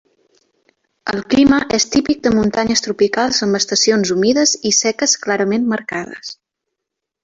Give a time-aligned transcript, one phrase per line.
[1.13, 6.39] El clima és típic de muntanyes tropicals amb estacions humides i seques clarament marcades.